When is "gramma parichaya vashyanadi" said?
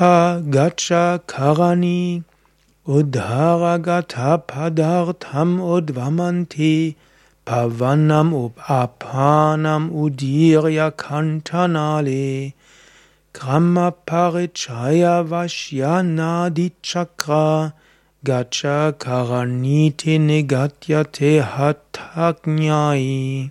13.34-16.72